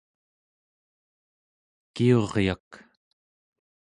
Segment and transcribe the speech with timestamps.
[1.93, 2.69] kiuryak